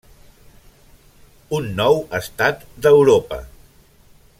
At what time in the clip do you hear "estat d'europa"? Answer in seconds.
2.21-3.43